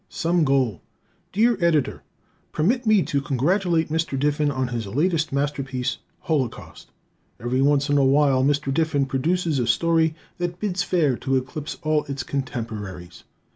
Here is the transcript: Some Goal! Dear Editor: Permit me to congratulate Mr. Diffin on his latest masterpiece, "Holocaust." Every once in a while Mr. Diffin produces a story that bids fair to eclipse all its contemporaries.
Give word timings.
Some 0.09 0.45
Goal! 0.45 0.81
Dear 1.31 1.63
Editor: 1.63 2.01
Permit 2.53 2.87
me 2.87 3.03
to 3.03 3.21
congratulate 3.21 3.89
Mr. 3.89 4.17
Diffin 4.17 4.49
on 4.49 4.69
his 4.69 4.87
latest 4.87 5.31
masterpiece, 5.31 5.99
"Holocaust." 6.21 6.89
Every 7.39 7.61
once 7.61 7.87
in 7.87 7.99
a 7.99 8.03
while 8.03 8.43
Mr. 8.43 8.73
Diffin 8.73 9.05
produces 9.05 9.59
a 9.59 9.67
story 9.67 10.15
that 10.39 10.59
bids 10.59 10.81
fair 10.81 11.15
to 11.17 11.35
eclipse 11.35 11.77
all 11.83 12.05
its 12.05 12.23
contemporaries. 12.23 13.25